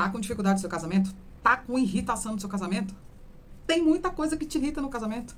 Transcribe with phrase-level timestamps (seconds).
[0.00, 1.14] Tá com dificuldade no seu casamento?
[1.42, 2.94] Tá com irritação no seu casamento?
[3.66, 5.36] Tem muita coisa que te irrita no casamento.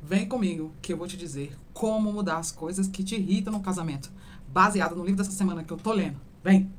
[0.00, 3.58] Vem comigo que eu vou te dizer como mudar as coisas que te irritam no
[3.58, 4.08] casamento,
[4.46, 6.16] baseado no livro dessa semana que eu tô lendo.
[6.44, 6.72] Vem!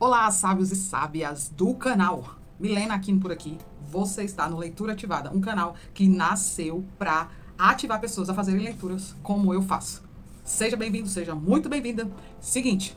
[0.00, 2.38] Olá, sábios e sábias do canal.
[2.58, 3.56] Milena Aquino por aqui.
[3.88, 9.14] Você está no Leitura Ativada, um canal que nasceu para ativar pessoas a fazerem leituras
[9.22, 10.07] como eu faço.
[10.48, 12.10] Seja bem-vindo, seja muito bem-vinda.
[12.40, 12.96] Seguinte,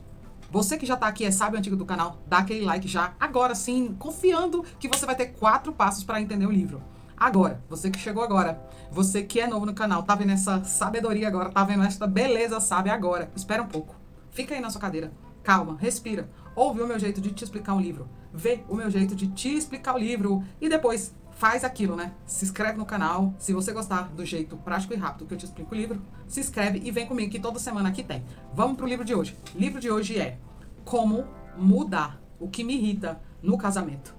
[0.50, 3.54] você que já está aqui é sábio antigo do canal, dá aquele like já, agora
[3.54, 6.82] sim, confiando que você vai ter quatro passos para entender o livro.
[7.16, 11.28] Agora, você que chegou agora, você que é novo no canal, tá vendo essa sabedoria
[11.28, 13.30] agora, tá vendo essa beleza sabe agora.
[13.36, 13.98] Espera um pouco.
[14.32, 15.12] Fica aí na sua cadeira.
[15.44, 19.16] Calma, respira ouve o meu jeito de te explicar um livro, vê o meu jeito
[19.16, 22.14] de te explicar o livro e depois faz aquilo, né?
[22.26, 23.34] Se inscreve no canal.
[23.38, 26.40] Se você gostar do jeito prático e rápido que eu te explico o livro, se
[26.40, 28.24] inscreve e vem comigo que toda semana aqui tem.
[28.54, 29.38] Vamos pro livro de hoje.
[29.56, 30.38] O livro de hoje é
[30.86, 31.26] Como
[31.58, 34.16] mudar o que me irrita no casamento.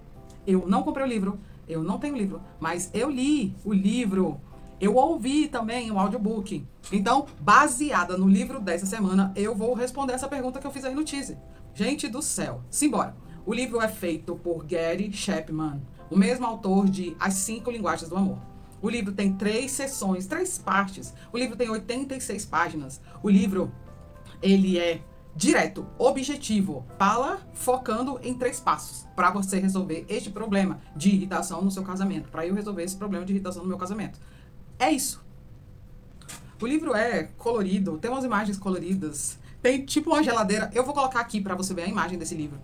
[0.47, 1.39] Eu não comprei o livro,
[1.69, 4.41] eu não tenho o livro, mas eu li o livro.
[4.81, 6.67] Eu ouvi também o audiobook.
[6.91, 10.95] Então, baseada no livro dessa semana, eu vou responder essa pergunta que eu fiz aí
[10.95, 11.39] no teaser.
[11.73, 13.17] Gente do céu, simbora.
[13.47, 15.81] O livro é feito por Gary Chapman,
[16.13, 18.39] o mesmo autor de As Cinco Linguagens do Amor.
[18.83, 21.15] O livro tem três sessões, três partes.
[21.33, 23.01] O livro tem 86 páginas.
[23.23, 23.73] O livro,
[24.43, 25.01] ele é
[25.35, 31.71] direto, objetivo, fala focando em três passos para você resolver este problema de irritação no
[31.71, 34.21] seu casamento, para eu resolver esse problema de irritação no meu casamento.
[34.79, 35.25] É isso.
[36.61, 40.71] O livro é colorido, tem umas imagens coloridas, tem tipo uma geladeira.
[40.75, 42.61] Eu vou colocar aqui para você ver a imagem desse livro.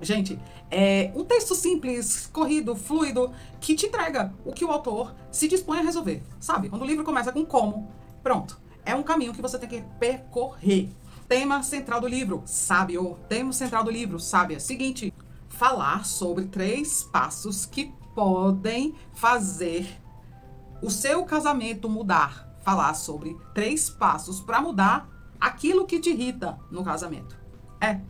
[0.00, 0.38] Gente,
[0.70, 5.78] é um texto simples, corrido, fluido, que te entrega o que o autor se dispõe
[5.78, 6.22] a resolver.
[6.38, 6.68] Sabe?
[6.68, 7.90] Quando o livro começa com como,
[8.22, 8.60] pronto.
[8.84, 10.88] É um caminho que você tem que percorrer.
[11.28, 13.18] Tema central do livro, sábio.
[13.28, 14.60] Tema central do livro, sábia.
[14.60, 15.12] Seguinte,
[15.48, 20.00] falar sobre três passos que podem fazer
[20.80, 22.56] o seu casamento mudar.
[22.62, 25.08] Falar sobre três passos para mudar
[25.40, 27.36] aquilo que te irrita no casamento.
[27.80, 28.00] É.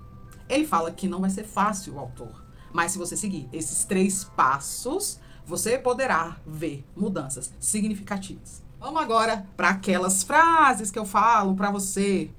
[0.49, 4.25] Ele fala que não vai ser fácil o autor, mas se você seguir esses três
[4.25, 8.63] passos, você poderá ver mudanças significativas.
[8.81, 12.31] Vamos agora para aquelas frases que eu falo para você,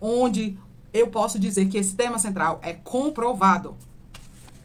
[0.00, 0.58] onde
[0.92, 3.76] eu posso dizer que esse tema central é comprovado.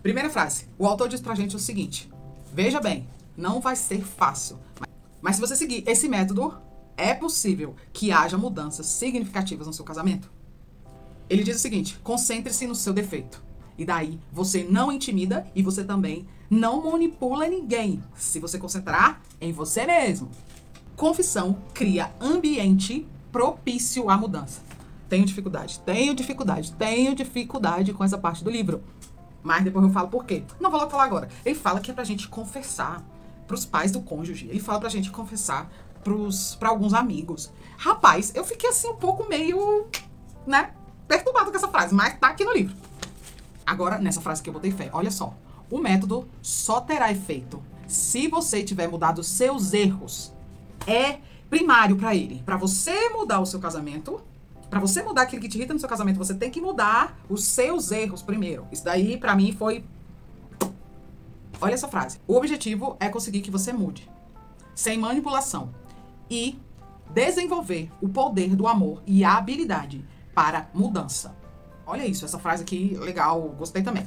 [0.01, 2.09] Primeira frase: o autor diz pra gente o seguinte:
[2.53, 4.57] veja bem, não vai ser fácil,
[5.21, 6.57] mas se você seguir esse método,
[6.95, 10.31] é possível que haja mudanças significativas no seu casamento?
[11.29, 13.43] Ele diz o seguinte: concentre-se no seu defeito.
[13.77, 18.01] E daí você não intimida e você também não manipula ninguém.
[18.15, 20.29] Se você concentrar em você mesmo.
[20.95, 24.61] Confissão cria ambiente propício à mudança.
[25.07, 28.83] Tenho dificuldade, tenho dificuldade, tenho dificuldade com essa parte do livro.
[29.43, 30.43] Mas depois eu falo por quê.
[30.59, 31.29] Não vou falar agora.
[31.45, 33.05] Ele fala que é pra gente confessar
[33.45, 34.47] pros pais do cônjuge.
[34.49, 35.71] Ele fala pra gente confessar
[36.59, 37.51] para alguns amigos.
[37.77, 39.87] Rapaz, eu fiquei assim um pouco meio,
[40.45, 40.71] né,
[41.07, 42.75] perturbado com essa frase, mas tá aqui no livro.
[43.65, 45.33] Agora, nessa frase que eu botei fé, olha só.
[45.69, 50.33] O método só terá efeito se você tiver mudado seus erros.
[50.85, 51.19] É
[51.49, 52.41] primário para ele.
[52.45, 54.21] Para você mudar o seu casamento,
[54.69, 57.43] para você mudar aquilo que te irrita no seu casamento, você tem que mudar os
[57.45, 58.67] seus erros primeiro.
[58.71, 59.83] Isso daí, para mim, foi.
[61.59, 62.19] Olha essa frase.
[62.27, 64.09] O objetivo é conseguir que você mude.
[64.75, 65.73] Sem manipulação
[66.29, 66.59] e
[67.09, 70.05] desenvolver o poder do amor e a habilidade
[70.37, 71.35] para mudança.
[71.83, 74.05] Olha isso, essa frase aqui, legal, gostei também.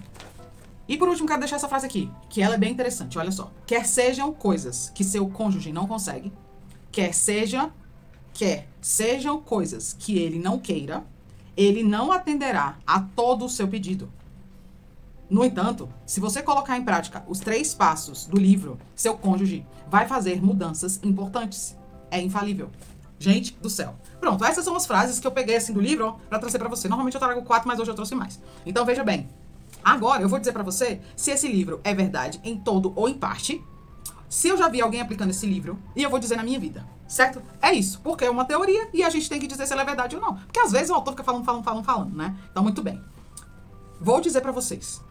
[0.87, 3.51] E por último, quero deixar essa frase aqui, que ela é bem interessante, olha só.
[3.67, 6.33] Quer sejam coisas que seu cônjuge não consegue,
[6.93, 7.73] quer seja,
[8.33, 11.03] quer sejam coisas que ele não queira,
[11.57, 14.09] ele não atenderá a todo o seu pedido.
[15.29, 20.07] No entanto, se você colocar em prática os três passos do livro, seu cônjuge vai
[20.07, 21.77] fazer mudanças importantes
[22.09, 22.71] é infalível.
[23.20, 23.94] Gente do céu.
[24.19, 26.88] Pronto, essas são as frases que eu peguei assim do livro para trazer para você.
[26.88, 28.40] Normalmente eu trago quatro, mas hoje eu trouxe mais.
[28.64, 29.28] Então veja bem.
[29.84, 33.14] Agora eu vou dizer para você se esse livro é verdade em todo ou em
[33.14, 33.62] parte.
[34.26, 36.87] Se eu já vi alguém aplicando esse livro e eu vou dizer na minha vida,
[37.06, 37.43] certo?
[37.61, 39.84] É isso, porque é uma teoria e a gente tem que dizer se ela é
[39.84, 40.37] verdade ou não.
[40.37, 42.34] Porque às vezes o autor fica falando, falando, falando, falando, né?
[42.50, 43.02] Então muito bem.
[44.00, 45.02] Vou dizer para vocês.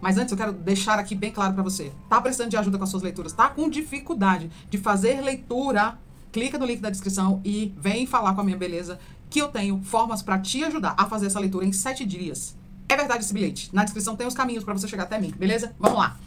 [0.00, 1.92] Mas antes eu quero deixar aqui bem claro para você.
[2.08, 3.34] Tá precisando de ajuda com as suas leituras?
[3.34, 5.98] Tá com dificuldade de fazer leitura
[6.34, 8.98] clica no link da descrição e vem falar com a minha beleza
[9.30, 12.56] que eu tenho formas para te ajudar a fazer essa leitura em sete dias.
[12.88, 13.70] É verdade esse bilhete.
[13.72, 15.76] Na descrição tem os caminhos para você chegar até mim, beleza?
[15.78, 16.18] Vamos lá.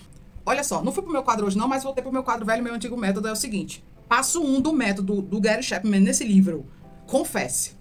[0.45, 2.63] Olha só, não fui pro meu quadro hoje não, mas voltei pro meu quadro velho,
[2.63, 3.83] meu antigo método é o seguinte.
[4.07, 6.65] Passo um do método do Gary Chapman nesse livro.
[7.05, 7.75] Confesse.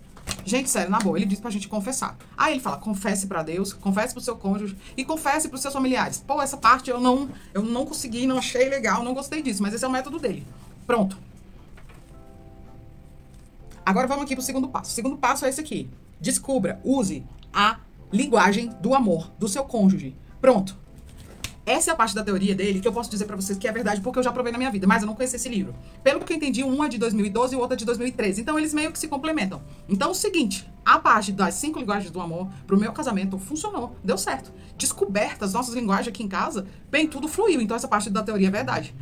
[0.44, 2.18] Gente, sério, na boa, ele diz pra gente confessar.
[2.36, 6.18] Aí ele fala: confesse para Deus, confesse pro seu cônjuge e confesse pros seus familiares.
[6.26, 9.72] Pô, essa parte eu não, eu não consegui, não achei legal, não gostei disso, mas
[9.72, 10.44] esse é o método dele.
[10.84, 11.16] Pronto.
[13.86, 14.90] Agora vamos aqui pro segundo passo.
[14.90, 15.88] O segundo passo é esse aqui.
[16.20, 17.78] Descubra, use a
[18.12, 20.16] linguagem do amor do seu cônjuge.
[20.40, 20.76] Pronto.
[21.64, 23.70] Essa é a parte da teoria dele que eu posso dizer para vocês que é
[23.70, 25.72] verdade porque eu já provei na minha vida, mas eu não conheci esse livro.
[26.02, 28.40] Pelo que eu entendi, um é de 2012 e o outro é de 2013.
[28.40, 29.62] Então eles meio que se complementam.
[29.88, 33.94] Então é o seguinte, a parte das cinco linguagens do amor pro meu casamento funcionou,
[34.02, 34.52] deu certo.
[34.76, 37.60] Descobertas nossas linguagens aqui em casa, bem, tudo fluiu.
[37.60, 38.92] Então essa parte da teoria é verdade.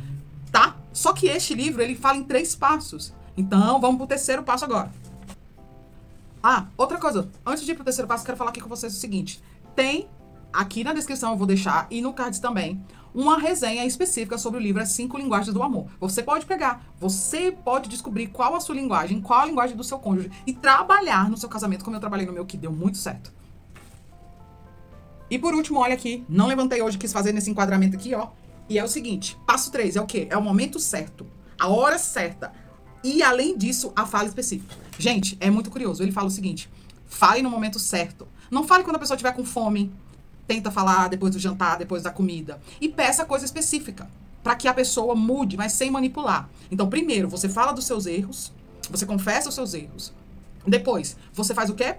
[0.51, 0.77] Tá?
[0.93, 3.11] Só que este livro, ele fala em três passos.
[3.37, 4.91] Então, vamos pro terceiro passo agora.
[6.41, 7.29] Ah, outra coisa.
[7.45, 9.41] Antes de ir pro terceiro passo, quero falar aqui com vocês o seguinte.
[9.75, 10.07] Tem
[10.53, 12.81] aqui na descrição, eu vou deixar, e no cards também,
[13.13, 15.87] uma resenha específica sobre o livro As Cinco Linguagens do Amor.
[15.99, 19.97] Você pode pegar, você pode descobrir qual a sua linguagem, qual a linguagem do seu
[19.97, 23.33] cônjuge e trabalhar no seu casamento como eu trabalhei no meu, que deu muito certo.
[25.29, 28.27] E por último, olha aqui, não levantei hoje, quis fazer nesse enquadramento aqui, ó.
[28.69, 30.27] E é o seguinte, passo 3 é o quê?
[30.29, 31.25] É o momento certo,
[31.57, 32.51] a hora certa.
[33.05, 34.75] E além disso, a fala específica.
[34.97, 36.01] Gente, é muito curioso.
[36.01, 36.67] Ele fala o seguinte:
[37.05, 38.27] fale no momento certo.
[38.49, 39.93] Não fale quando a pessoa estiver com fome.
[40.47, 42.59] Tenta falar depois do jantar, depois da comida.
[42.81, 44.09] E peça coisa específica.
[44.43, 46.49] Para que a pessoa mude, mas sem manipular.
[46.71, 48.51] Então, primeiro, você fala dos seus erros.
[48.89, 50.11] Você confessa os seus erros.
[50.65, 51.97] Depois, você faz o quê?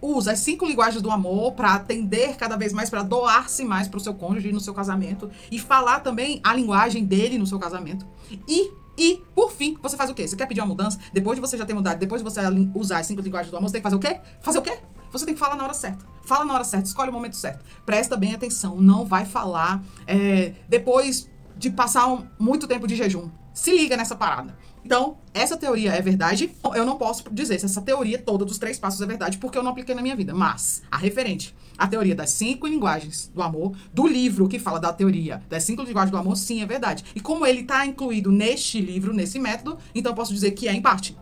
[0.00, 3.98] Usa as cinco linguagens do amor para atender cada vez mais, para doar-se mais para
[3.98, 5.28] o seu cônjuge no seu casamento.
[5.50, 8.06] E falar também a linguagem dele no seu casamento.
[8.46, 10.26] E e, por fim, você faz o quê?
[10.26, 10.98] Você quer pedir uma mudança?
[11.12, 12.40] Depois de você já ter mudado, depois de você
[12.74, 14.20] usar as cinco linguagens do amor, você tem que fazer o quê?
[14.40, 14.78] Fazer o quê?
[15.10, 16.04] Você tem que falar na hora certa.
[16.22, 17.64] Fala na hora certa, escolhe o momento certo.
[17.86, 23.30] Presta bem atenção, não vai falar é, depois de passar um, muito tempo de jejum.
[23.52, 24.56] Se liga nessa parada.
[24.84, 26.54] Então, essa teoria é verdade.
[26.74, 29.62] Eu não posso dizer se essa teoria toda dos três passos é verdade, porque eu
[29.62, 30.34] não apliquei na minha vida.
[30.34, 34.92] Mas, a referente, a teoria das cinco linguagens do amor, do livro que fala da
[34.92, 37.04] teoria das cinco linguagens do amor, sim, é verdade.
[37.14, 40.72] E como ele está incluído neste livro, nesse método, então eu posso dizer que é
[40.72, 41.16] em parte.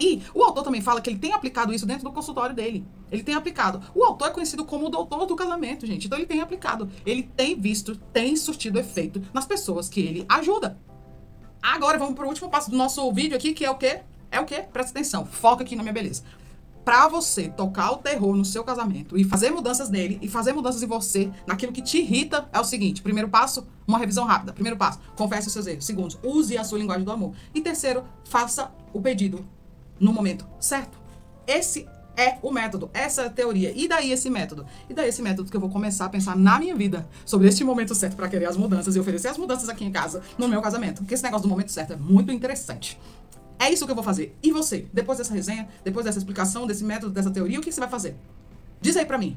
[0.00, 2.86] E o autor também fala que ele tem aplicado isso dentro do consultório dele.
[3.10, 3.82] Ele tem aplicado.
[3.94, 6.06] O autor é conhecido como o doutor do casamento, gente.
[6.06, 6.88] Então ele tem aplicado.
[7.04, 10.78] Ele tem visto, tem surtido efeito nas pessoas que ele ajuda.
[11.60, 14.00] Agora vamos para o último passo do nosso vídeo aqui, que é o quê?
[14.30, 14.64] É o quê?
[14.72, 15.26] Presta atenção.
[15.26, 16.22] Foca aqui na minha beleza.
[16.88, 20.82] Para você tocar o terror no seu casamento e fazer mudanças nele e fazer mudanças
[20.82, 24.54] em você, naquilo que te irrita, é o seguinte: primeiro passo, uma revisão rápida.
[24.54, 25.84] Primeiro passo, confesse os seus erros.
[25.84, 27.34] Segundo, use a sua linguagem do amor.
[27.54, 29.44] E terceiro, faça o pedido
[30.00, 30.98] no momento certo.
[31.46, 31.86] Esse
[32.16, 33.70] é o método, essa é a teoria.
[33.76, 34.64] E daí esse método?
[34.88, 37.62] E daí esse método que eu vou começar a pensar na minha vida sobre este
[37.64, 40.62] momento certo para querer as mudanças e oferecer as mudanças aqui em casa, no meu
[40.62, 41.02] casamento.
[41.02, 42.98] Porque esse negócio do momento certo é muito interessante.
[43.58, 44.36] É isso que eu vou fazer.
[44.42, 47.80] E você, depois dessa resenha, depois dessa explicação, desse método, dessa teoria, o que você
[47.80, 48.16] vai fazer?
[48.80, 49.36] Diz aí pra mim.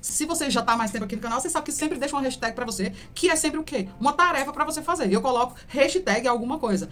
[0.00, 2.22] Se você já tá mais tempo aqui no canal, você sabe que sempre deixa uma
[2.22, 3.86] hashtag para você, que é sempre o quê?
[4.00, 5.12] Uma tarefa para você fazer.
[5.12, 6.88] Eu coloco hashtag alguma coisa.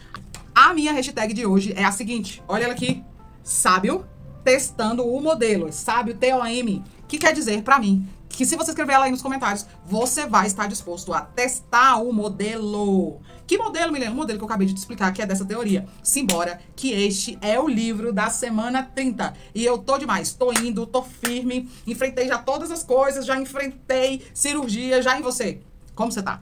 [0.54, 2.42] A minha hashtag de hoje é a seguinte.
[2.46, 3.02] Olha ela aqui
[3.42, 4.06] sábio
[4.44, 8.06] testando o modelo, sábio T-O-M, que quer dizer para mim
[8.38, 12.12] que se você escrever ela aí nos comentários, você vai estar disposto a testar o
[12.12, 13.20] modelo.
[13.44, 14.12] Que modelo, Milena?
[14.12, 15.88] O modelo que eu acabei de te explicar, que é dessa teoria.
[16.04, 19.34] Simbora, que este é o livro da semana 30.
[19.52, 24.22] E eu tô demais, tô indo, tô firme, enfrentei já todas as coisas, já enfrentei
[24.32, 25.58] cirurgia, já em você.
[25.96, 26.40] Como você tá?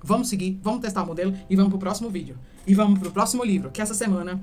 [0.00, 2.38] Vamos seguir, vamos testar o modelo e vamos pro próximo vídeo.
[2.64, 4.40] E vamos pro próximo livro, que essa semana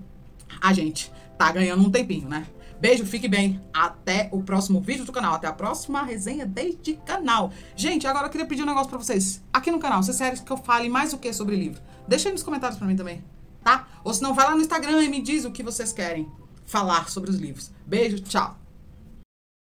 [0.60, 2.46] a gente tá ganhando um tempinho, né?
[2.84, 3.62] Beijo, fique bem.
[3.74, 5.36] Até o próximo vídeo do canal.
[5.36, 7.50] Até a próxima resenha deste canal.
[7.78, 9.42] Gente, agora eu queria pedir um negócio pra vocês.
[9.54, 11.82] Aqui no canal, vocês querem que eu fale mais o que sobre livro?
[12.10, 13.24] Deixa aí nos comentários pra mim também,
[13.64, 13.88] tá?
[14.04, 16.30] Ou se não, vai lá no Instagram e me diz o que vocês querem
[16.66, 17.72] falar sobre os livros.
[17.86, 18.60] Beijo, tchau.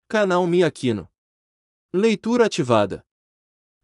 [0.09, 1.07] Canal Miakino.
[1.95, 3.05] Leitura ativada.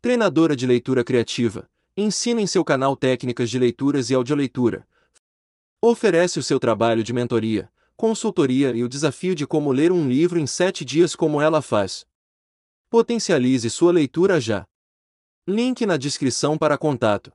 [0.01, 1.69] Treinadora de leitura criativa.
[1.95, 4.89] Ensina em seu canal técnicas de leituras e audioleitura
[5.83, 7.71] Oferece o seu trabalho de mentoria,
[8.01, 12.07] consultoria e o desafio de como ler um livro em sete dias como ela faz.
[12.89, 14.65] Potencialize sua leitura já.
[15.47, 17.31] Link na descrição para contato.